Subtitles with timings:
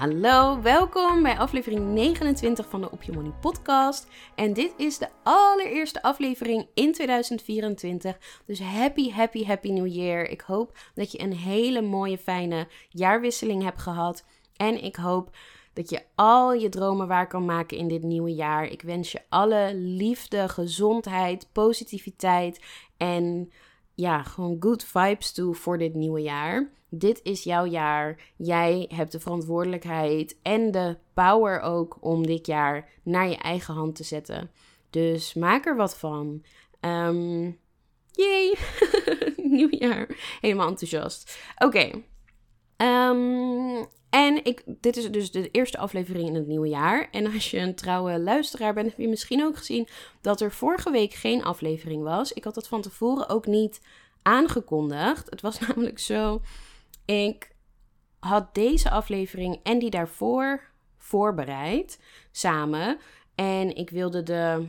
[0.00, 4.06] Hallo, welkom bij aflevering 29 van de Op Je Money podcast.
[4.34, 8.18] En dit is de allereerste aflevering in 2024.
[8.46, 10.28] Dus happy, happy, happy new year.
[10.28, 14.24] Ik hoop dat je een hele mooie, fijne jaarwisseling hebt gehad.
[14.56, 15.36] En ik hoop
[15.72, 18.64] dat je al je dromen waar kan maken in dit nieuwe jaar.
[18.64, 22.64] Ik wens je alle liefde, gezondheid, positiviteit
[22.96, 23.52] en
[23.94, 26.78] ja, gewoon good vibes toe voor dit nieuwe jaar.
[26.90, 28.32] Dit is jouw jaar.
[28.36, 33.94] Jij hebt de verantwoordelijkheid en de power ook om dit jaar naar je eigen hand
[33.94, 34.50] te zetten.
[34.90, 36.42] Dus maak er wat van.
[36.80, 37.58] Um,
[38.10, 38.54] yay!
[39.36, 40.08] Nieuw jaar.
[40.40, 41.38] Helemaal enthousiast.
[41.58, 41.90] Oké.
[42.76, 47.08] Ehm, en ik, dit is dus de eerste aflevering in het nieuwe jaar.
[47.10, 49.88] En als je een trouwe luisteraar bent, heb je misschien ook gezien
[50.20, 52.32] dat er vorige week geen aflevering was.
[52.32, 53.80] Ik had dat van tevoren ook niet
[54.22, 55.30] aangekondigd.
[55.30, 56.40] Het was namelijk zo
[57.10, 57.50] ik
[58.18, 60.60] had deze aflevering en die daarvoor
[60.98, 62.98] voorbereid samen.
[63.34, 64.68] En ik wilde de.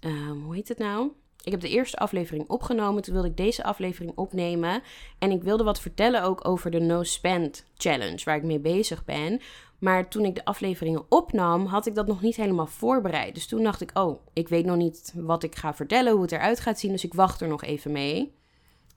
[0.00, 1.10] Um, hoe heet het nou?
[1.42, 3.02] Ik heb de eerste aflevering opgenomen.
[3.02, 4.82] Toen wilde ik deze aflevering opnemen.
[5.18, 9.04] En ik wilde wat vertellen ook over de No Spend Challenge, waar ik mee bezig
[9.04, 9.40] ben.
[9.78, 13.34] Maar toen ik de afleveringen opnam, had ik dat nog niet helemaal voorbereid.
[13.34, 16.32] Dus toen dacht ik, oh, ik weet nog niet wat ik ga vertellen, hoe het
[16.32, 16.92] eruit gaat zien.
[16.92, 18.34] Dus ik wacht er nog even mee.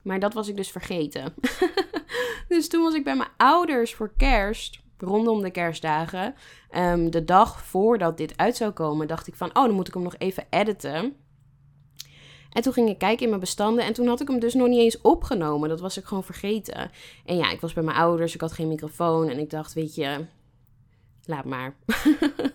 [0.02, 1.34] Maar dat was ik dus vergeten.
[2.56, 6.34] dus toen was ik bij mijn ouders voor kerst, rondom de kerstdagen.
[6.70, 9.94] Ehm, de dag voordat dit uit zou komen, dacht ik van, oh, dan moet ik
[9.94, 11.16] hem nog even editen.
[12.52, 14.68] En toen ging ik kijken in mijn bestanden en toen had ik hem dus nog
[14.68, 15.68] niet eens opgenomen.
[15.68, 16.90] Dat was ik gewoon vergeten.
[17.24, 19.94] En ja, ik was bij mijn ouders, ik had geen microfoon en ik dacht, weet
[19.94, 20.24] je,
[21.24, 21.76] laat maar.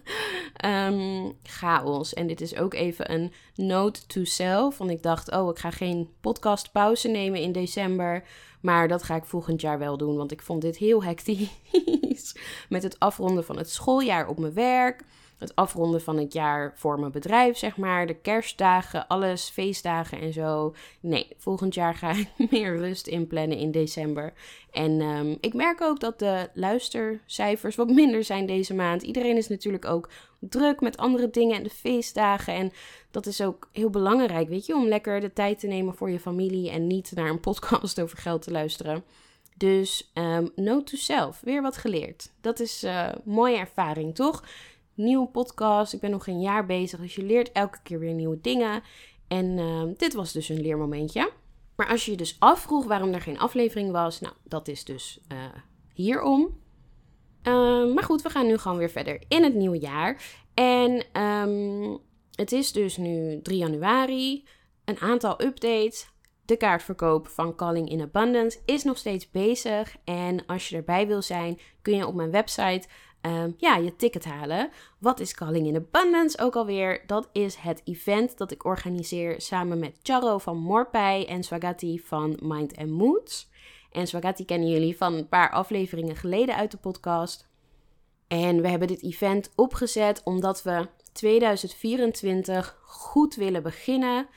[0.66, 2.14] um, chaos.
[2.14, 4.78] En dit is ook even een note to self.
[4.78, 8.24] Want ik dacht, oh, ik ga geen podcast pauze nemen in december.
[8.62, 10.16] Maar dat ga ik volgend jaar wel doen.
[10.16, 11.50] Want ik vond dit heel hectisch.
[12.70, 15.04] Met het afronden van het schooljaar op mijn werk
[15.38, 18.08] het afronden van het jaar voor mijn bedrijf, zeg maar.
[18.08, 20.76] De kerstdagen, alles, feestdagen en zo.
[21.00, 24.34] Nee, volgend jaar ga ik meer rust inplannen in december.
[24.72, 29.02] En um, ik merk ook dat de luistercijfers wat minder zijn deze maand.
[29.02, 30.10] Iedereen is natuurlijk ook
[30.40, 32.54] druk met andere dingen en de feestdagen.
[32.54, 32.72] En
[33.12, 36.20] dat is ook heel belangrijk, weet je, om lekker de tijd te nemen voor je
[36.20, 39.04] familie en niet naar een podcast over geld te luisteren.
[39.58, 42.32] Dus um, note to self, weer wat geleerd.
[42.42, 44.44] Dat is uh, mooie ervaring, toch?
[44.96, 45.94] Nieuwe podcast.
[45.94, 48.84] Ik ben nog geen jaar bezig, dus je leert elke keer weer nieuwe dingen.
[49.28, 51.32] En ehm, dit was dus een leermomentje.
[51.76, 55.20] Maar als je je dus afvroeg waarom er geen aflevering was, nou, dat is dus
[55.32, 55.38] uh,
[55.94, 56.60] hierom.
[57.42, 60.24] Ehm, maar goed, we gaan nu gewoon weer verder in het nieuwe jaar.
[60.54, 62.00] En um,
[62.36, 64.48] het is dus nu 3 januari.
[64.86, 66.14] Een aantal updates.
[66.46, 69.96] De kaartverkoop van Calling in Abundance is nog steeds bezig.
[70.04, 72.88] En als je erbij wil zijn, kun je op mijn website
[73.26, 74.70] um, ja, je ticket halen.
[75.00, 77.04] Wat is Calling in Abundance ook alweer?
[77.08, 82.40] Dat is het event dat ik organiseer samen met Charo van Morpij en Swagati van
[82.42, 83.50] Mind and Moods.
[83.92, 87.48] En Swagati kennen jullie van een paar afleveringen geleden uit de podcast.
[88.28, 94.28] En we hebben dit event opgezet omdat we 2024 goed willen beginnen.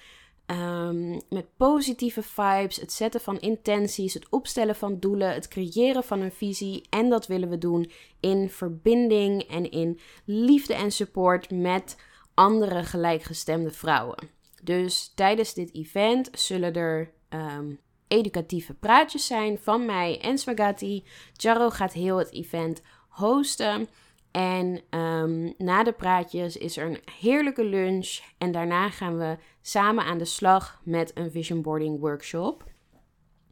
[0.51, 6.21] Um, met positieve vibes, het zetten van intenties, het opstellen van doelen, het creëren van
[6.21, 6.87] een visie.
[6.91, 7.91] En dat willen we doen
[8.21, 11.97] in verbinding en in liefde en support met
[12.35, 14.29] andere gelijkgestemde vrouwen.
[14.63, 21.05] Dus tijdens dit event zullen er um, educatieve praatjes zijn van mij en Swagati.
[21.33, 23.89] Jaro gaat heel het event hosten.
[24.31, 28.19] En um, na de praatjes is er een heerlijke lunch.
[28.39, 32.65] En daarna gaan we samen aan de slag met een vision boarding workshop.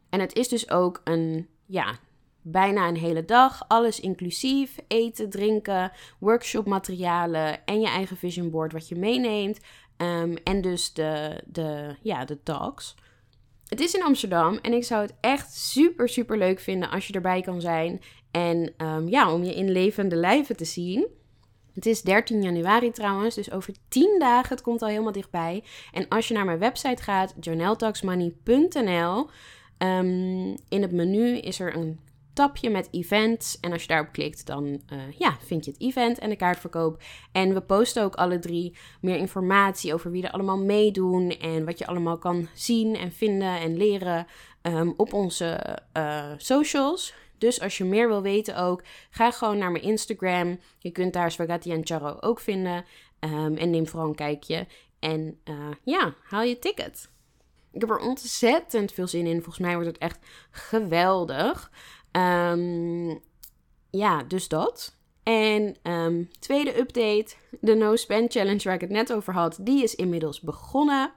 [0.09, 1.99] En het is dus ook een, ja,
[2.41, 3.65] bijna een hele dag.
[3.67, 4.77] Alles inclusief.
[4.87, 9.59] Eten, drinken, workshopmaterialen en je eigen vision board wat je meeneemt.
[9.97, 12.95] Um, en dus de, de, ja, de talks.
[13.67, 17.13] het is in Amsterdam en ik zou het echt super, super leuk vinden als je
[17.13, 18.01] erbij kan zijn.
[18.37, 21.07] En ehm, ja, om je in levende lijven te zien.
[21.73, 24.49] Het is 13 januari trouwens, dus over 10 dagen.
[24.49, 25.63] Het komt al helemaal dichtbij.
[25.91, 29.29] En als je naar mijn website gaat, journaltalksmoney.nl.
[29.77, 31.99] Um, in het menu is er een
[32.33, 33.59] tapje met events.
[33.59, 37.01] En als je daarop klikt, dan uh, ja, vind je het event en de kaartverkoop.
[37.31, 41.29] En we posten ook alle drie meer informatie over wie er allemaal meedoen.
[41.29, 44.27] En wat je allemaal kan zien en vinden en leren
[44.61, 47.13] um, op onze uh, socials.
[47.37, 50.59] Dus als je meer wil weten ook, ga gewoon naar mijn Instagram.
[50.79, 52.85] Je kunt daar Spaghetti en Charo ook vinden.
[53.19, 54.67] Um, en neem vooral een kijkje.
[54.99, 57.09] En uh, ja, haal je ticket.
[57.71, 59.41] Ik heb er ontzettend veel zin in.
[59.41, 60.19] Volgens mij wordt het echt
[60.51, 61.71] geweldig.
[62.11, 63.21] Um,
[63.89, 64.95] ja, dus dat.
[65.23, 69.83] En um, tweede update, de No Spend Challenge waar ik het net over had, die
[69.83, 71.13] is inmiddels begonnen.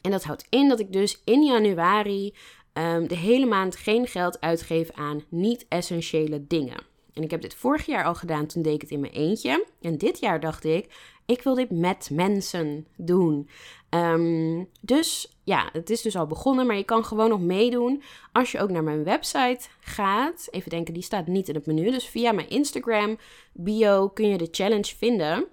[0.00, 2.34] En dat houdt in dat ik dus in januari
[2.72, 6.90] um, de hele maand geen geld uitgeef aan niet-essentiële dingen.
[7.14, 9.66] En ik heb dit vorig jaar al gedaan, toen deed ik het in mijn eentje.
[9.80, 10.94] En dit jaar dacht ik,
[11.26, 13.48] ik wil dit met mensen doen.
[13.90, 18.02] Um, dus ja, het is dus al begonnen, maar je kan gewoon nog meedoen
[18.32, 20.48] als je ook naar mijn website gaat.
[20.50, 21.90] Even denken, die staat niet in het menu.
[21.90, 23.18] Dus via mijn Instagram
[23.52, 25.46] bio kun je de challenge vinden.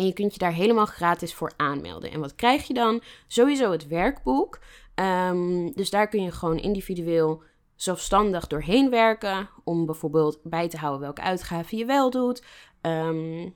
[0.00, 2.10] En je kunt je daar helemaal gratis voor aanmelden.
[2.10, 3.02] En wat krijg je dan?
[3.26, 4.58] Sowieso het werkboek.
[4.94, 7.42] Um, dus daar kun je gewoon individueel
[7.74, 9.48] zelfstandig doorheen werken.
[9.64, 12.44] Om bijvoorbeeld bij te houden welke uitgaven je wel doet.
[12.82, 13.54] Um,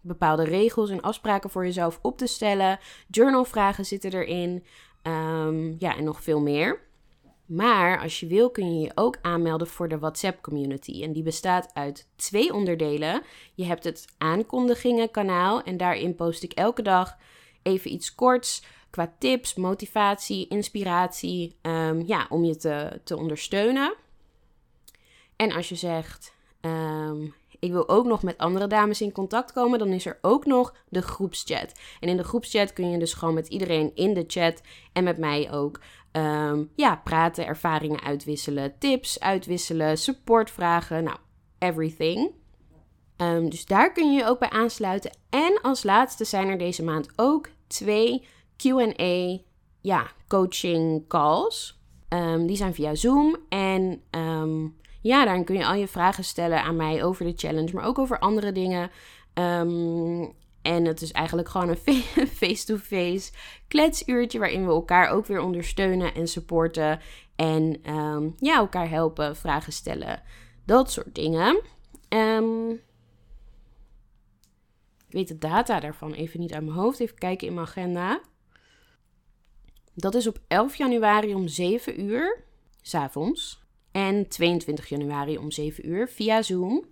[0.00, 2.78] bepaalde regels en afspraken voor jezelf op te stellen.
[3.08, 4.64] Journalvragen zitten erin.
[5.02, 6.87] Um, ja, en nog veel meer.
[7.48, 11.02] Maar als je wil kun je je ook aanmelden voor de WhatsApp community.
[11.02, 13.22] En die bestaat uit twee onderdelen.
[13.54, 17.16] Je hebt het aankondigingenkanaal en daarin post ik elke dag
[17.62, 21.56] even iets korts qua tips, motivatie, inspiratie.
[21.62, 23.94] Um, ja, om je te, te ondersteunen.
[25.36, 29.78] En als je zegt, um, ik wil ook nog met andere dames in contact komen,
[29.78, 31.72] dan is er ook nog de groepschat.
[32.00, 34.60] En in de groepschat kun je dus gewoon met iedereen in de chat
[34.92, 35.80] en met mij ook
[36.12, 41.16] um, ja, praten, ervaringen uitwisselen, tips uitwisselen, support vragen, nou,
[41.58, 42.30] everything.
[43.16, 45.16] Um, dus daar kun je je ook bij aansluiten.
[45.30, 48.26] En als laatste zijn er deze maand ook twee
[48.56, 49.38] QA,
[49.80, 51.80] ja, coaching calls.
[52.08, 54.02] Um, die zijn via Zoom en
[55.00, 57.98] ja, daarin kun je al je vragen stellen aan mij over de challenge, maar ook
[57.98, 58.90] over andere dingen.
[59.34, 62.02] Um, en het is eigenlijk gewoon een
[62.40, 63.32] face-to-face
[63.68, 67.00] kletsuurtje waarin we elkaar ook weer ondersteunen en supporten.
[67.36, 70.22] En um, ja, elkaar helpen, vragen stellen,
[70.64, 71.62] dat soort dingen.
[72.08, 72.70] Um,
[75.08, 77.00] ik weet de data daarvan even niet uit mijn hoofd.
[77.00, 78.20] Even kijken in mijn agenda.
[79.94, 82.42] Dat is op 11 januari om 7 uur,
[82.82, 83.66] s'avonds
[83.98, 86.84] en 22 januari om 7 uur via Zoom.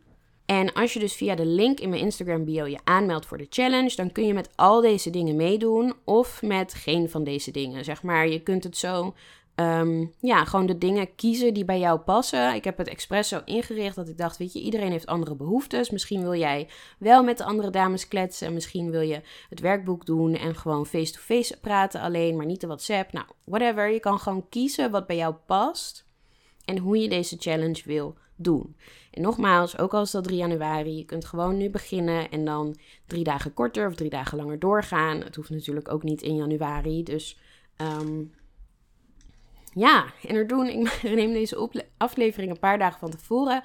[0.46, 3.46] En als je dus via de link in mijn Instagram bio je aanmeldt voor de
[3.50, 7.84] challenge, dan kun je met al deze dingen meedoen of met geen van deze dingen.
[7.84, 9.14] Zeg maar, je kunt het zo,
[9.54, 12.54] um, ja, gewoon de dingen kiezen die bij jou passen.
[12.54, 15.90] Ik heb het expres zo ingericht dat ik dacht, weet je, iedereen heeft andere behoeftes.
[15.90, 20.34] Misschien wil jij wel met de andere dames kletsen, misschien wil je het werkboek doen
[20.34, 23.12] en gewoon face-to-face -face praten alleen, maar niet de WhatsApp.
[23.12, 23.90] Nou, whatever.
[23.90, 26.05] Je kan gewoon kiezen wat bij jou past
[26.66, 28.76] en hoe je deze challenge wil doen.
[29.10, 32.76] En nogmaals, ook al is dat 3 januari, je kunt gewoon nu beginnen en dan
[33.06, 35.20] drie dagen korter of drie dagen langer doorgaan.
[35.20, 37.02] Het hoeft natuurlijk ook niet in januari.
[37.02, 37.38] Dus
[38.00, 38.34] um,
[39.72, 43.62] ja, en er doen, ik neem deze aflevering een paar dagen van tevoren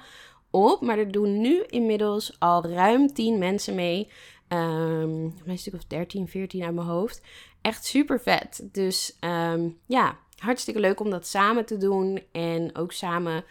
[0.50, 4.08] op, maar er doen nu inmiddels al ruim 10 mensen mee.
[4.48, 7.22] Um, een stuk of 13, 14 uit mijn hoofd.
[7.60, 8.68] Echt super vet.
[8.72, 13.44] Dus um, ja, hartstikke leuk om dat samen te doen en ook samen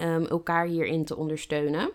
[0.00, 1.90] um, elkaar hierin te ondersteunen.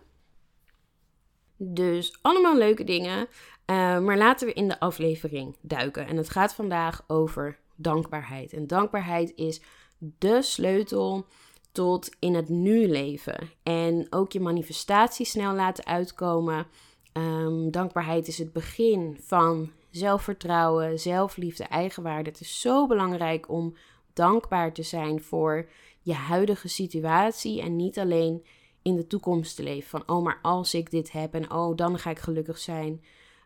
[1.57, 3.17] Dus allemaal leuke dingen.
[3.19, 6.07] Uh, maar laten we in de aflevering duiken.
[6.07, 8.53] En het gaat vandaag over dankbaarheid.
[8.53, 9.61] En dankbaarheid is
[9.97, 11.25] de sleutel
[11.71, 13.49] tot in het nu leven.
[13.63, 16.67] En ook je manifestatie snel laten uitkomen.
[17.13, 22.29] Um, dankbaarheid is het begin van zelfvertrouwen, zelfliefde, eigenwaarde.
[22.29, 23.75] Het is zo belangrijk om
[24.19, 25.69] dankbaar te zijn voor
[26.01, 28.45] je huidige situatie en niet alleen
[28.81, 29.89] in de toekomst te leven.
[29.89, 33.03] Van oh, maar als ik dit heb en oh, dan ga ik gelukkig zijn.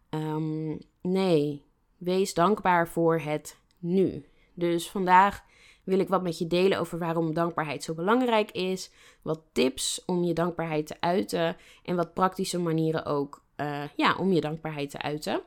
[0.10, 1.64] Um, nee,
[1.98, 4.26] wees dankbaar voor het nu.
[4.54, 5.44] Dus vandaag
[5.84, 8.92] wil ik wat met je delen over waarom dankbaarheid zo belangrijk is.
[9.22, 11.58] Wat tips om je dankbaarheid te uiten.
[11.84, 15.42] En wat praktische manieren ook uh, ja, om je dankbaarheid te uiten.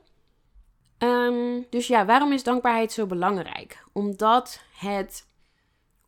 [0.98, 3.84] Um, dus ja, waarom is dankbaarheid zo belangrijk?
[3.92, 5.28] Omdat het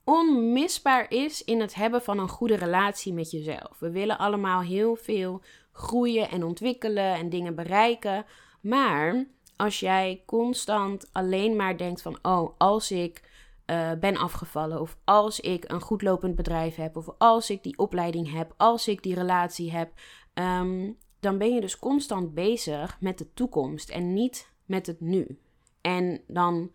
[0.04, 3.78] onmisbaar is in het hebben van een goede relatie met jezelf.
[3.78, 5.42] We willen allemaal heel veel
[5.73, 8.25] groeien en ontwikkelen en dingen bereiken.
[8.61, 9.26] Maar
[9.57, 13.23] als jij constant alleen maar denkt van, oh, als ik
[13.66, 17.78] uh, ben afgevallen, of als ik een goed lopend bedrijf heb, of als ik die
[17.78, 19.92] opleiding heb, als ik die relatie heb,
[20.35, 25.40] um, dan ben je dus constant bezig met de toekomst en niet met het nu.
[25.80, 26.70] En dan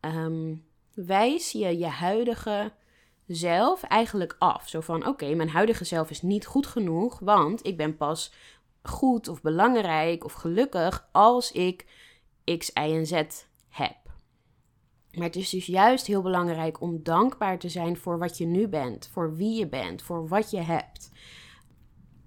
[0.00, 2.72] um, wijs je je huidige
[3.26, 4.68] zelf eigenlijk af.
[4.68, 8.32] Zo van: oké, mijn huidige zelf is niet goed genoeg, want ik ben pas
[8.82, 11.86] goed of belangrijk of gelukkig als ik
[12.58, 13.22] X, Y en Z
[13.68, 13.96] heb.
[15.12, 18.68] Maar het is dus juist heel belangrijk om dankbaar te zijn voor wat je nu
[18.68, 21.10] bent, voor wie je bent, voor wat je hebt.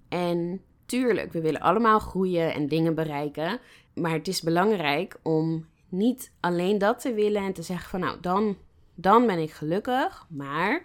[0.08, 3.60] En tuurlijk, we willen allemaal groeien en dingen bereiken.
[3.94, 8.20] Maar het is belangrijk om niet alleen dat te willen en te zeggen van nou,
[8.20, 8.56] dan,
[8.94, 10.26] dan ben ik gelukkig.
[10.28, 10.84] Maar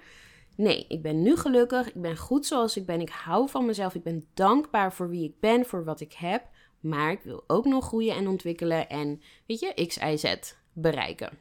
[0.56, 1.88] nee, ik ben nu gelukkig.
[1.88, 3.02] Ik ben goed zoals ik ben.
[3.02, 3.96] Ik hou van mezelf.
[3.96, 6.44] Ik ben dankbaar voor wie ik ben, voor wat ik heb.
[6.80, 11.38] Maar ik wil ook nog groeien en ontwikkelen en, weet je, X, Y, Z bereiken.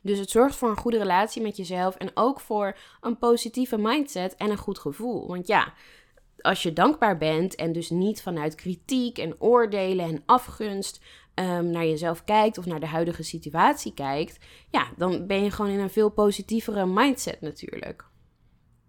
[0.00, 4.36] Dus het zorgt voor een goede relatie met jezelf en ook voor een positieve mindset
[4.36, 5.26] en een goed gevoel.
[5.26, 5.72] Want ja,
[6.44, 11.00] als je dankbaar bent en dus niet vanuit kritiek en oordelen en afgunst
[11.34, 15.70] um, naar jezelf kijkt of naar de huidige situatie kijkt, ja, dan ben je gewoon
[15.70, 18.04] in een veel positievere mindset natuurlijk.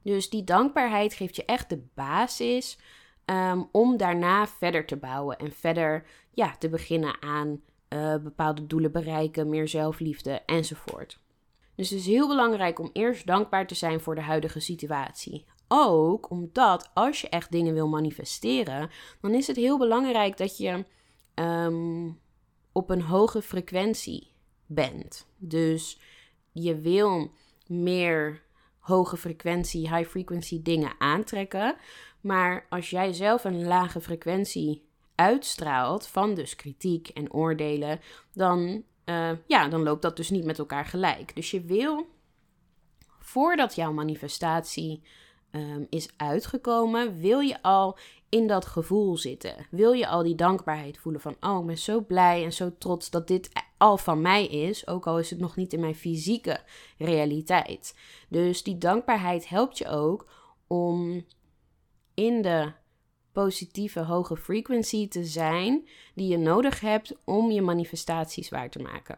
[0.04, 2.80] Dus die dankbaarheid geeft je echt de basis
[3.26, 8.92] um, om daarna verder te bouwen en verder ja, te beginnen aan uh, bepaalde doelen
[8.92, 11.20] bereiken, meer zelfliefde enzovoort.
[11.76, 15.46] Dus het is heel belangrijk om eerst dankbaar te zijn voor de huidige situatie.
[15.68, 18.90] Ook omdat als je echt dingen wil manifesteren,
[19.22, 20.86] dan is het heel belangrijk dat je
[21.36, 22.20] um,
[22.72, 24.32] op een hoge frequentie
[24.66, 25.28] bent.
[25.38, 26.00] Dus
[26.52, 27.32] je wil
[27.68, 28.44] meer
[28.80, 31.76] hoge frequentie, high frequency dingen aantrekken.
[32.22, 34.84] Maar als jij zelf een lage frequentie
[35.16, 38.00] uitstraalt van dus kritiek en oordelen,
[38.34, 41.36] dan, uh, ja, dan loopt dat dus niet met elkaar gelijk.
[41.36, 42.08] Dus je wil,
[43.20, 45.02] voordat jouw manifestatie
[45.56, 47.98] um, is uitgekomen, wil je al
[48.30, 49.68] in dat gevoel zitten.
[49.70, 53.10] Wil je al die dankbaarheid voelen van, oh, ik ben zo blij en zo trots
[53.10, 56.60] dat dit al van mij is, ook al is het nog niet in mijn fysieke
[56.98, 57.96] realiteit.
[58.30, 60.28] Dus die dankbaarheid helpt je ook
[60.68, 61.26] om
[62.14, 62.72] in de
[63.32, 69.18] positieve hoge frequency te zijn die je nodig hebt om je manifestaties waar te maken.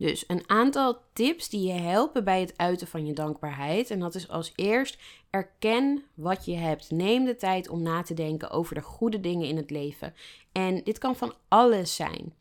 [0.00, 3.90] Dus een aantal tips die je helpen bij het uiten van je dankbaarheid.
[3.90, 4.98] En dat is als eerst
[5.30, 6.90] erken wat je hebt.
[6.90, 10.14] Neem de tijd om na te denken over de goede dingen in het leven.
[10.52, 12.34] En dit kan van alles zijn.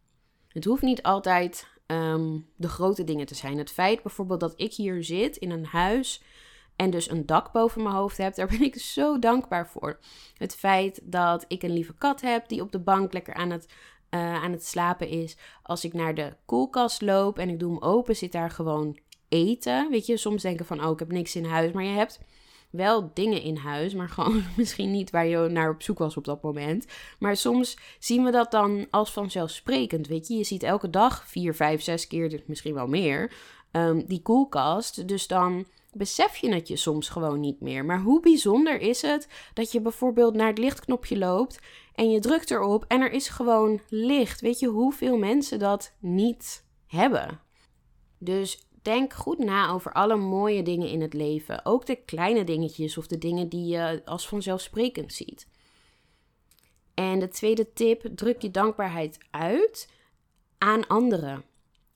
[0.47, 3.57] Het hoeft niet altijd um, de grote dingen te zijn.
[3.57, 6.21] Het feit bijvoorbeeld dat ik hier zit in een huis
[6.75, 9.99] en dus een dak boven mijn hoofd heb, daar ben ik zo dankbaar voor.
[10.37, 13.67] Het feit dat ik een lieve kat heb die op de bank lekker aan het,
[14.11, 15.37] uh, aan het slapen is.
[15.63, 18.99] Als ik naar de koelkast loop en ik doe hem open, zit daar gewoon
[19.29, 19.89] eten.
[19.89, 22.19] Weet je, soms denken van, oh, ik heb niks in huis, maar je hebt
[22.69, 26.25] wel dingen in huis, maar gewoon misschien niet waar je naar op zoek was op
[26.25, 26.85] dat moment.
[27.19, 30.35] Maar soms zien we dat dan als vanzelfsprekend, weet je.
[30.35, 33.33] Je ziet elke dag vier, vijf, zes keer, misschien wel meer,
[33.71, 35.07] um, die koelkast.
[35.07, 37.85] Dus dan besef je het je soms gewoon niet meer.
[37.85, 41.59] Maar hoe bijzonder is het dat je bijvoorbeeld naar het lichtknopje loopt
[41.99, 44.41] en je drukt erop en er is gewoon licht.
[44.41, 47.41] Weet je hoeveel mensen dat niet hebben?
[48.17, 51.65] Dus denk goed na over alle mooie dingen in het leven.
[51.65, 55.47] Ook de kleine dingetjes of de dingen die je als vanzelfsprekend ziet.
[56.93, 59.89] En de tweede tip: druk je dankbaarheid uit
[60.57, 61.43] aan anderen.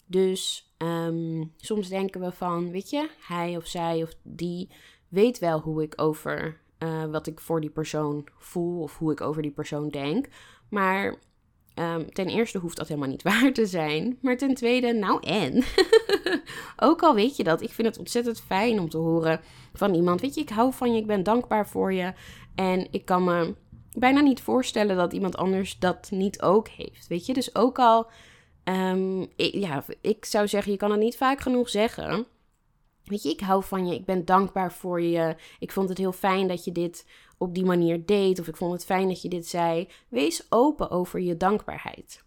[0.05, 4.69] Dus um, soms denken we van, weet je, hij of zij of die
[5.07, 9.21] weet wel hoe ik over uh, wat ik voor die persoon voel of hoe ik
[9.21, 10.27] over die persoon denk.
[10.69, 11.15] Maar
[11.75, 14.17] um, ten eerste hoeft dat helemaal niet waar te zijn.
[14.21, 15.63] Maar ten tweede, nou en?
[16.89, 19.39] Ook al weet je dat, ik vind het ontzettend fijn om te horen
[19.73, 20.21] van iemand.
[20.21, 22.13] Weet je, ik hou van je, ik ben dankbaar voor je.
[22.55, 23.55] En ik kan me
[23.91, 27.07] bijna niet voorstellen dat iemand anders dat niet ook heeft.
[27.07, 28.07] Weet je, dus ook al
[29.35, 32.25] ik, ja, ik zou zeggen, je kan het niet vaak genoeg zeggen.
[33.03, 35.35] Weet je, ik hou van je, ik ben dankbaar voor je.
[35.59, 37.05] Ik vond het heel fijn dat je dit
[37.37, 38.39] op die manier deed.
[38.39, 39.87] Of ik vond het fijn dat je dit zei.
[40.07, 42.23] Wees open over je dankbaarheid.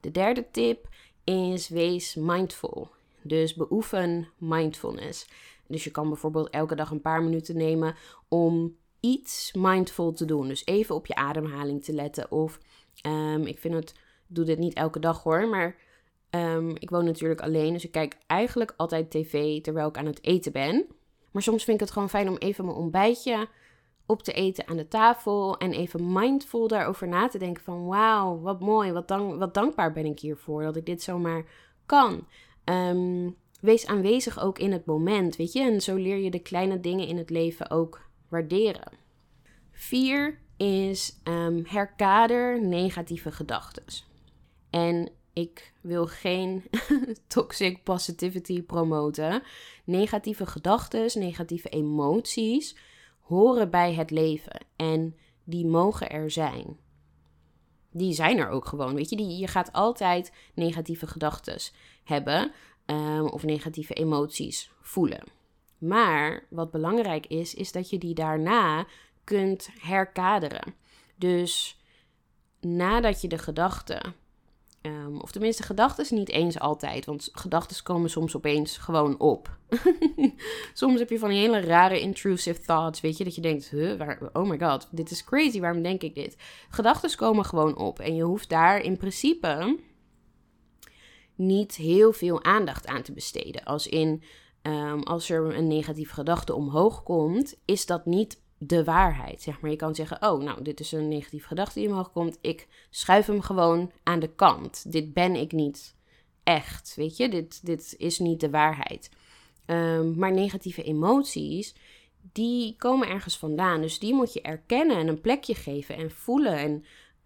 [0.00, 0.88] De derde tip
[1.24, 2.88] is wees mindful.
[3.22, 5.26] Dus beoefen mindfulness.
[5.66, 7.94] Dus je kan bijvoorbeeld elke dag een paar minuten nemen
[8.28, 10.48] om iets mindful te doen.
[10.48, 12.30] Dus even op je ademhaling te letten.
[12.30, 12.58] Of
[13.06, 13.94] um, ik vind het
[14.26, 15.76] doe dit niet elke dag hoor, maar
[16.34, 20.24] Ehm, ik woon natuurlijk alleen, dus ik kijk eigenlijk altijd tv terwijl ik aan het
[20.24, 20.86] eten ben.
[21.30, 23.48] Maar soms vind ik het gewoon fijn om even mijn ontbijtje
[24.06, 28.40] op te eten aan de tafel en even mindful daarover na te denken van wauw,
[28.40, 31.44] wat mooi, wat, dank, wat dankbaar ben ik hiervoor dat ik dit zomaar
[31.86, 32.26] kan.
[32.64, 36.80] Ehm, wees aanwezig ook in het moment, weet je, en zo leer je de kleine
[36.80, 38.92] dingen in het leven ook waarderen.
[39.72, 43.84] Vier is um, herkader negatieve gedachten.
[44.70, 46.64] En ik wil geen
[47.26, 49.42] toxic positivity promoten.
[49.84, 52.76] Negatieve gedachten, negatieve emoties
[53.20, 56.76] horen bij het leven en die mogen er zijn.
[57.90, 59.16] Die zijn er ook gewoon, weet je.
[59.16, 61.58] Die, je gaat altijd negatieve gedachten
[62.04, 62.52] hebben
[62.86, 65.22] um, of negatieve emoties voelen.
[65.78, 68.86] Maar wat belangrijk is, is dat je die daarna
[69.24, 70.74] kunt herkaderen.
[71.16, 71.80] Dus
[72.60, 74.14] nadat je de gedachten
[74.86, 77.04] Um, of tenminste, gedachten niet eens altijd.
[77.04, 79.58] Want gedachten komen soms opeens gewoon op.
[80.72, 83.00] soms heb je van die hele rare intrusive thoughts.
[83.00, 83.72] Weet je, dat je denkt:
[84.32, 85.60] oh my god, dit is crazy.
[85.60, 86.36] Waarom denk ik dit?
[86.68, 87.98] Gedachten komen gewoon op.
[87.98, 89.78] En je hoeft daar in principe
[91.34, 93.64] niet heel veel aandacht aan te besteden.
[93.64, 94.22] Als in.
[94.62, 99.42] Um, als er een negatieve gedachte omhoog komt, is dat niet de waarheid.
[99.42, 99.70] Zeg maar.
[99.70, 102.38] Je kan zeggen: Oh, nou, dit is een negatieve gedachte die omhoog komt.
[102.40, 104.92] Ik schuif hem gewoon aan de kant.
[104.92, 105.96] Dit ben ik niet
[106.42, 106.94] echt.
[106.96, 109.10] Weet je, dit, dit is niet de waarheid.
[109.66, 111.74] Um, maar negatieve emoties,
[112.32, 113.80] die komen ergens vandaan.
[113.80, 116.84] Dus die moet je erkennen en een plekje geven en voelen en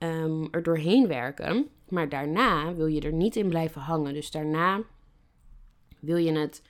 [0.08, 1.68] um, er doorheen werken.
[1.88, 4.14] Maar daarna wil je er niet in blijven hangen.
[4.14, 4.82] Dus daarna
[6.00, 6.62] wil je het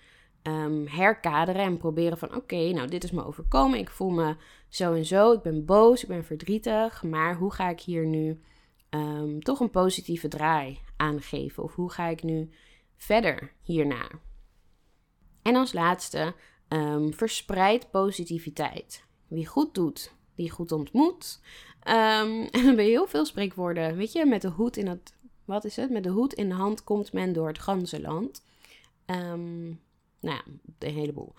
[0.49, 4.37] um, herkaderen en proberen van oké, nou dit is me overkomen, ik voel me
[4.69, 8.41] zo en zo, ik ben boos, ik ben verdrietig, maar hoe ga ik hier nu
[8.91, 11.63] um, toch een positieve draai aangeven?
[11.63, 12.51] Of hoe ga ik nu
[12.97, 14.09] verder hierna?
[15.43, 16.35] En als laatste,
[16.69, 19.05] um, verspreid positiviteit.
[19.29, 21.41] Wie goed doet, die goed ontmoet.
[21.83, 25.65] en dan ben je heel veel spreekwoorden, weet je, met de hoed in het, wat
[25.65, 25.91] is het?
[25.91, 28.43] Met de hoed in de hand komt men door het ganse land.
[29.07, 29.81] Um,
[30.21, 30.43] nou ja,
[30.79, 31.35] een heleboel.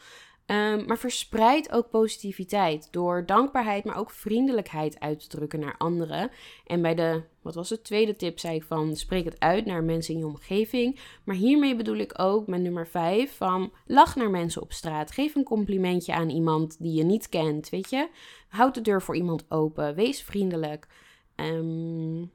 [0.52, 6.32] Um, maar verspreid ook positiviteit door dankbaarheid, maar ook vriendelijkheid uit te drukken naar anderen.
[6.66, 9.84] En bij de, wat was het, tweede tip zei ik van spreek het uit naar
[9.84, 11.00] mensen in je omgeving.
[11.24, 15.12] Maar hiermee bedoel ik ook met nummer vijf van lach naar mensen op straat.
[15.12, 18.10] Geef een complimentje aan iemand die je niet kent, weet je.
[18.48, 20.88] Houd de deur voor iemand open, wees vriendelijk.
[21.36, 22.32] Um,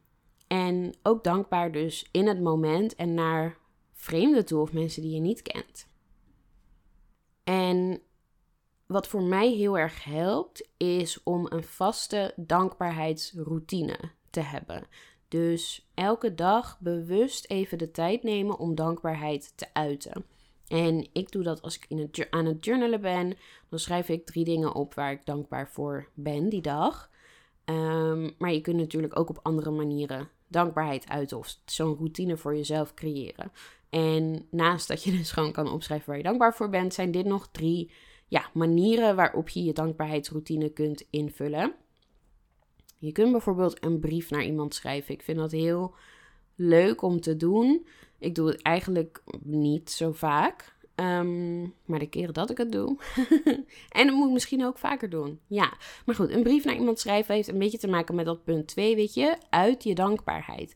[0.47, 3.57] en ook dankbaar dus in het moment en naar
[3.93, 5.87] vreemden toe of mensen die je niet kent.
[7.45, 8.01] En
[8.85, 14.87] wat voor mij heel erg helpt, is om een vaste dankbaarheidsroutine te hebben.
[15.27, 20.25] Dus elke dag bewust even de tijd nemen om dankbaarheid te uiten.
[20.67, 23.37] En ik doe dat als ik in het, aan het journalen ben.
[23.69, 27.11] Dan schrijf ik drie dingen op waar ik dankbaar voor ben die dag.
[27.65, 32.55] Ehm, maar je kunt natuurlijk ook op andere manieren dankbaarheid uiten of zo'n routine voor
[32.55, 33.51] jezelf creëren.
[33.95, 37.25] En naast dat je dus gewoon kan opschrijven waar je dankbaar voor bent, zijn dit
[37.25, 37.91] nog drie
[38.27, 41.73] ja, manieren waarop je je dankbaarheidsroutine kunt invullen.
[42.97, 45.13] Je kunt bijvoorbeeld een brief naar iemand schrijven.
[45.13, 45.95] Ik vind dat heel
[46.55, 47.87] leuk om te doen.
[48.19, 50.75] Ik doe het eigenlijk niet zo vaak.
[50.95, 52.97] Um, maar de keren dat ik het doe.
[53.89, 55.39] en dat moet ik misschien ook vaker doen.
[55.47, 55.73] Ja,
[56.05, 58.67] maar goed, een brief naar iemand schrijven heeft een beetje te maken met dat punt
[58.67, 60.75] 2, weet je, uit je dankbaarheid.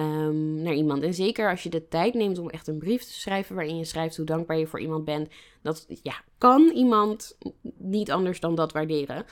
[0.00, 1.02] Um, naar iemand.
[1.02, 3.84] En zeker als je de tijd neemt om echt een brief te schrijven waarin je
[3.84, 5.28] schrijft hoe dankbaar je voor iemand bent,
[5.62, 7.38] dat ja, kan iemand
[7.78, 9.24] niet anders dan dat waarderen.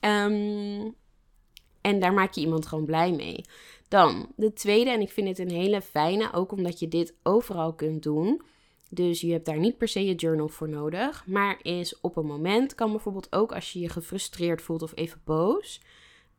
[0.00, 0.94] um,
[1.90, 3.44] en daar maak je iemand gewoon blij mee.
[3.88, 7.74] Dan de tweede, en ik vind dit een hele fijne, ook omdat je dit overal
[7.74, 8.42] kunt doen.
[8.90, 11.26] Dus je hebt daar niet per se je journal voor nodig.
[11.26, 15.20] Maar is op een moment, kan bijvoorbeeld ook als je je gefrustreerd voelt of even
[15.24, 15.80] boos.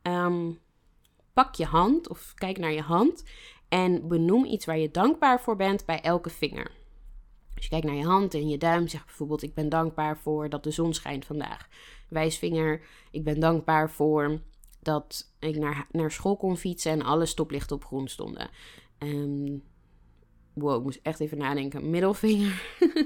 [0.02, 0.58] Um,
[1.38, 3.24] pak je hand of kijk naar je hand
[3.68, 6.70] en benoem iets waar je dankbaar voor bent bij elke vinger.
[7.54, 10.48] Als je kijkt naar je hand en je duim, zeg bijvoorbeeld: Ik ben dankbaar voor
[10.48, 11.68] dat de zon schijnt vandaag.
[12.08, 14.40] Wijsvinger: Ik ben dankbaar voor
[14.80, 18.50] dat ik naar, naar school kon fietsen en alle stoplichten op groen stonden.
[18.98, 19.62] Um,
[20.52, 21.90] wow, ik moest echt even nadenken.
[21.90, 22.62] Middelvinger.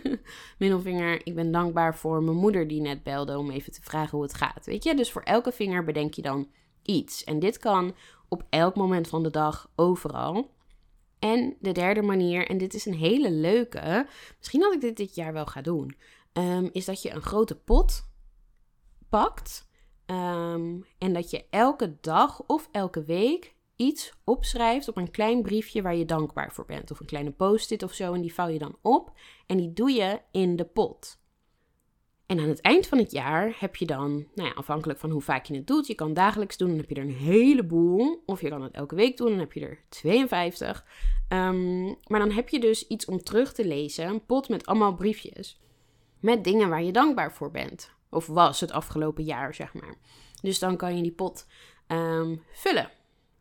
[0.59, 4.27] Middelvinger, ik ben dankbaar voor mijn moeder die net belde om even te vragen hoe
[4.27, 4.67] het gaat.
[4.67, 6.49] Weet je, dus voor elke vinger bedenk je dan
[6.83, 7.25] iets.
[7.25, 7.95] En dit kan
[8.33, 10.51] op elk moment van de dag, overal.
[11.19, 14.07] En de derde manier, en dit is een hele leuke,
[14.39, 15.97] misschien dat ik dit dit jaar wel ga doen,
[16.33, 18.09] ehm, is dat je een grote pot
[19.09, 19.71] pakt.
[20.07, 25.83] Ehm, en dat je elke dag of elke week iets opschrijft op een klein briefje
[25.83, 26.91] waar je dankbaar voor bent.
[26.91, 28.13] Of een kleine post-it of zo.
[28.13, 29.13] En die vouw je dan op
[29.47, 31.22] en die doe je in de pot.
[32.33, 35.21] En aan het eind van het jaar heb je dan, nou ja, afhankelijk van hoe
[35.21, 38.23] vaak je het doet, je kan dagelijks doen, dan heb je er een heleboel.
[38.27, 40.85] Of je kan het elke week doen, dan heb je er 52.
[41.29, 44.95] Ehm, maar dan heb je dus iets om terug te lezen, een pot met allemaal
[44.95, 45.61] briefjes.
[46.21, 47.91] Met dingen waar je dankbaar voor bent.
[48.11, 49.95] Of was het afgelopen jaar, zeg maar.
[50.43, 51.47] Dus dan kan je die pot
[51.87, 52.91] ehm, vullen.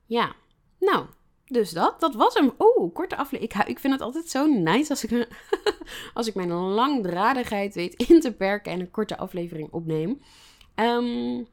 [0.06, 0.36] Ja,
[0.80, 1.06] nou,
[1.52, 2.52] dus dat, dat was hem.
[2.60, 3.54] Oeh, korte aflevering.
[3.54, 5.28] Ik, ik vind het altijd zo nice als ik,
[6.14, 10.22] als ik mijn langdradigheid weet in te perken en een korte aflevering opneem.
[10.76, 11.48] Um,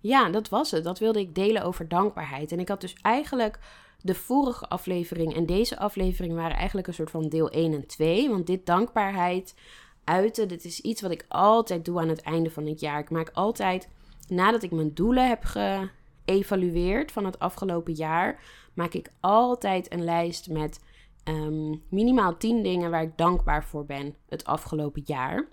[0.00, 0.84] ja, dat was het.
[0.84, 2.52] Dat wilde ik delen over dankbaarheid.
[2.52, 3.58] En ik had dus eigenlijk
[4.02, 8.28] de vorige aflevering en deze aflevering waren eigenlijk een soort van deel 1 en 2.
[8.28, 9.54] Want dit dankbaarheid
[10.04, 12.98] uiten, dit is iets wat ik altijd doe aan het einde van het jaar.
[12.98, 13.88] Ik maak altijd,
[14.28, 15.44] nadat ik mijn doelen heb
[16.28, 18.40] geëvalueerd van het afgelopen jaar,
[18.74, 20.80] maak ik altijd een lijst met
[21.24, 25.48] ehm, minimaal 10 dingen waar ik dankbaar voor ben het afgelopen jaar.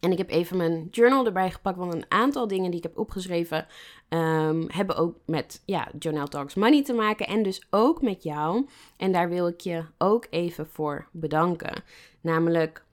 [0.00, 2.98] En ik heb even mijn journal erbij gepakt, want een aantal dingen die ik heb
[2.98, 3.66] opgeschreven
[4.08, 8.68] um, hebben ook met ja, Journal Talks Money te maken en dus ook met jou.
[8.96, 11.82] En daar wil ik je ook even voor bedanken.
[12.20, 12.84] Namelijk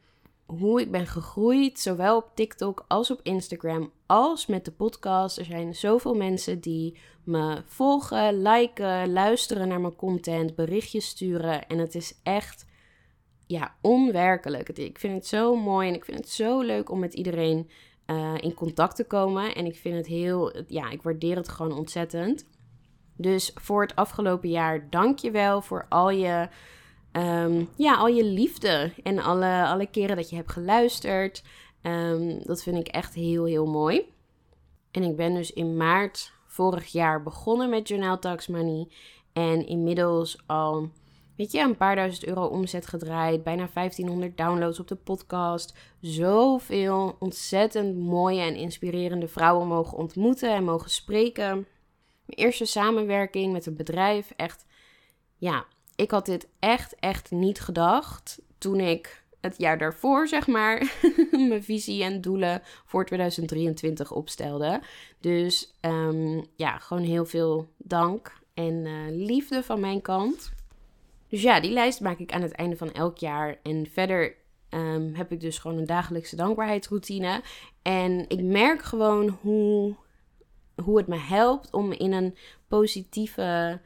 [0.47, 5.37] hoe ik ben gegroeid, zowel op TikTok als op Instagram, als met de podcast.
[5.37, 11.67] Er zijn zoveel mensen die me volgen, liken, luisteren naar mijn content, berichtjes sturen.
[11.67, 12.65] En het is echt,
[13.47, 14.69] ja, onwerkelijk.
[14.69, 17.69] Ik vind het zo mooi en ik vind het zo leuk om met iedereen
[18.07, 19.55] uh, in contact te komen.
[19.55, 22.45] En ik vind het heel, ja, ik waardeer het gewoon ontzettend.
[23.15, 26.49] Dus voor het afgelopen jaar, dank je wel voor al je
[27.17, 31.43] Ehm, ja, al je liefde en alle, alle keren dat je hebt geluisterd.
[31.81, 34.13] Um, dat vind ik echt heel, heel mooi.
[34.91, 38.87] En ik ben dus in maart vorig jaar begonnen met Journal Tax Money.
[39.33, 40.89] En inmiddels al,
[41.37, 43.43] weet je, een paar duizend euro omzet gedraaid.
[43.43, 45.77] Bijna 1500 downloads op de podcast.
[46.01, 51.53] Zoveel ontzettend mooie en inspirerende vrouwen mogen ontmoeten en mogen spreken.
[52.25, 54.33] Mijn eerste samenwerking met een bedrijf.
[54.35, 54.65] Echt,
[55.37, 55.65] ja,
[55.97, 60.99] ik had dit echt, echt niet gedacht toen ik het jaar daarvoor, zeg maar,
[61.49, 64.81] mijn visie en doelen voor 2023 opstelde.
[65.19, 70.51] Dus um, ja, gewoon heel veel dank en uh, liefde van mijn kant.
[71.29, 73.59] Dus ja, die lijst maak ik aan het einde van elk jaar.
[73.63, 74.35] En verder
[74.69, 77.41] um, heb ik dus gewoon een dagelijkse dankbaarheidsroutine.
[77.81, 79.95] En ik merk gewoon hoe,
[80.83, 82.35] hoe het me helpt om in een
[82.67, 83.79] positieve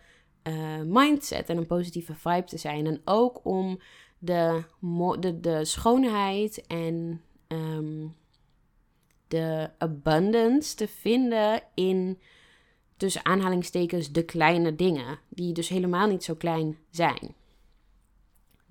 [0.43, 2.85] uh, mindset en een positieve vibe te zijn.
[2.85, 3.79] En ook om
[4.17, 4.63] de,
[5.19, 8.15] de, de schoonheid en um,
[9.27, 12.19] de abundance te vinden in
[12.97, 17.35] tussen aanhalingstekens de kleine dingen, die dus helemaal niet zo klein zijn.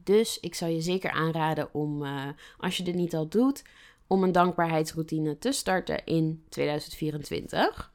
[0.05, 2.29] Dus ik zou je zeker aanraden om, uh,
[2.59, 3.65] als je dit niet al doet,
[4.07, 7.93] om een dankbaarheidsroutine te starten in 2024.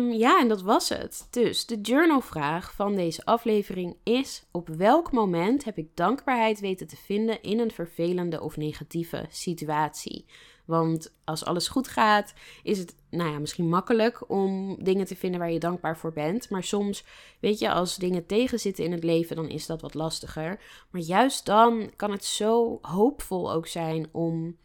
[0.00, 1.26] Um, ja, en dat was het.
[1.30, 6.96] Dus de journalvraag van deze aflevering is: op welk moment heb ik dankbaarheid weten te
[6.96, 10.26] vinden in een vervelende of negatieve situatie?
[10.64, 15.40] Want als alles goed gaat, is het nou ja, misschien makkelijk om dingen te vinden
[15.40, 16.50] waar je dankbaar voor bent.
[16.50, 17.04] Maar soms,
[17.40, 20.60] weet je, als dingen tegenzitten in het leven, dan is dat wat lastiger.
[20.90, 24.56] Maar juist dan kan het zo hoopvol ook zijn om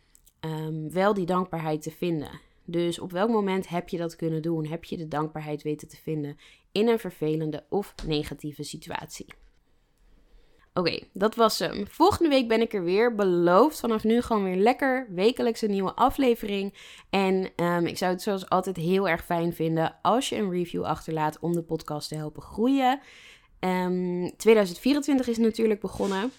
[0.42, 2.40] um, wel die dankbaarheid te vinden.
[2.66, 4.66] Dus op welk moment heb je dat kunnen doen?
[4.66, 6.38] Heb je de dankbaarheid weten te vinden
[6.72, 9.26] in een vervelende of negatieve situatie?
[10.78, 11.88] Oké, dat was hem.
[11.88, 13.16] Volgende week ben ik er weer.
[13.16, 16.74] Beloofd vanaf nu gewoon weer lekker wekelijks een nieuwe aflevering.
[17.10, 20.84] En um, ik zou het zoals altijd heel erg fijn vinden als je een review
[20.84, 23.00] achterlaat om de podcast te helpen groeien.
[23.60, 26.32] Um, ehm, 2024 is natuurlijk begonnen.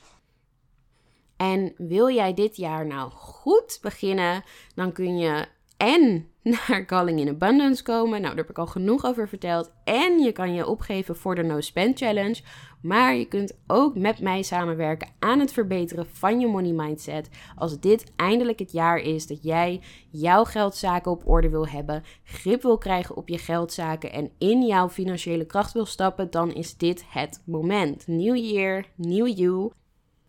[1.37, 6.27] En wil jij dit jaar nou goed beginnen, dan kun je en
[6.69, 8.21] naar Calling in Abundance komen.
[8.21, 9.73] Nou, daar heb ik al genoeg over verteld.
[9.85, 12.43] En je kan je opgeven voor de No Spend Challenge.
[12.83, 17.29] Maar je kunt ook met mij samenwerken aan het verbeteren van je money mindset.
[17.57, 22.62] Als dit eindelijk het jaar is dat jij jouw geldzaken op orde wil hebben, grip
[22.62, 27.05] wil krijgen op je geldzaken en in jouw financiële kracht wil stappen, dan is dit
[27.09, 28.07] het moment.
[28.07, 29.71] New year, new you.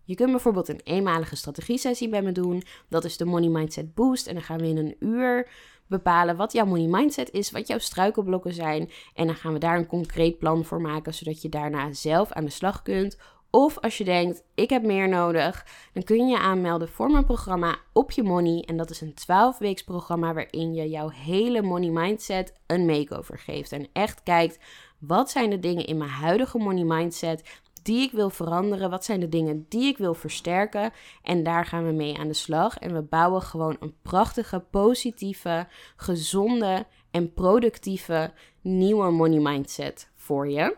[0.07, 2.63] Je kunt bijvoorbeeld een eenmalige strategie-sessie bij me doen.
[2.89, 4.27] Dat is de Money Mindset Boost.
[4.27, 5.49] En dan gaan we in een uur
[5.87, 8.89] bepalen wat jouw money mindset is, wat jouw struikelblokken zijn.
[9.13, 12.45] En dan gaan we daar een concreet plan voor maken, zodat je daarna zelf aan
[12.45, 13.17] de slag kunt.
[13.49, 17.75] Of als je denkt, ik heb meer nodig, dan kun je aanmelden voor mijn programma
[17.93, 18.63] Op Je Money.
[18.65, 23.71] En dat is een 12-weeks programma waarin je jouw hele money mindset een makeover geeft.
[23.71, 24.59] En echt kijkt,
[24.97, 28.89] Wat zijn de dingen in mijn huidige money mindset die ik wil veranderen?
[28.89, 30.91] Wat zijn de dingen die ik wil versterken?
[31.23, 32.77] En daar gaan we mee aan de slag.
[32.77, 40.75] En we bouwen gewoon een prachtige, positieve, gezonde en productieve nieuwe money mindset voor je.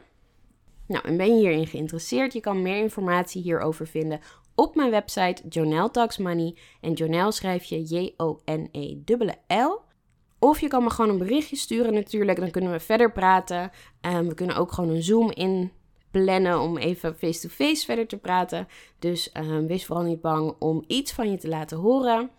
[0.88, 2.34] Nou, en ben je hierin geïnteresseerd?
[2.34, 4.20] Je kan meer informatie hierover vinden
[4.56, 6.56] op mijn website Jonelle Talks Money.
[6.82, 9.82] En Jonelle schrijf je J-O-N-E-L-L.
[10.40, 12.40] Of je kan me gewoon een berichtje sturen natuurlijk.
[12.40, 13.72] Dan kunnen we verder praten.
[14.02, 15.72] Um, we kunnen ook gewoon een Zoom in
[16.12, 18.68] plannen om even face-to-face verder te praten.
[19.00, 22.30] Dus um, wees vooral niet bang om iets van je te laten horen.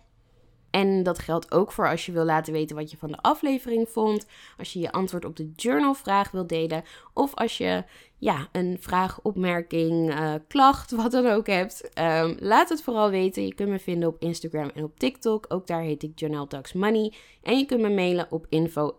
[0.71, 3.89] En dat geldt ook voor als je wil laten weten wat je van de aflevering
[3.89, 4.25] vond.
[4.57, 6.83] Als je je antwoord op de journalvraag wil delen.
[7.13, 7.83] Of als je
[8.17, 11.89] ja, een vraag, opmerking, uh, klacht, wat dan ook hebt.
[11.99, 13.45] Um, laat het vooral weten.
[13.45, 15.45] Je kunt me vinden op Instagram en op TikTok.
[15.47, 17.13] Ook daar heet ik Jonelle Money.
[17.43, 18.95] En je kunt me mailen op info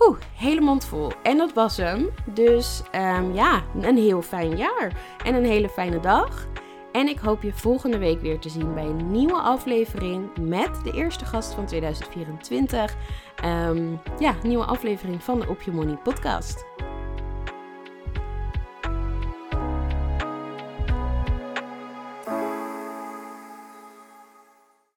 [0.00, 1.12] Oeh, hele mond vol.
[1.22, 2.08] En dat was hem.
[2.24, 4.92] Dus um, ja, een heel fijn jaar.
[5.24, 6.46] En een hele fijne dag.
[6.92, 10.92] En ik hoop je volgende week weer te zien bij een nieuwe aflevering met de
[10.92, 12.94] eerste gast van 2024.
[13.44, 16.64] Um, ja, nieuwe aflevering van de Op Je Money podcast.